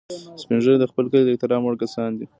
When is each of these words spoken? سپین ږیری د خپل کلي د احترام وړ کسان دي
سپین 0.41 0.59
ږیری 0.63 0.77
د 0.81 0.85
خپل 0.91 1.05
کلي 1.11 1.23
د 1.25 1.29
احترام 1.33 1.61
وړ 1.63 1.75
کسان 1.83 2.11
دي 2.17 2.25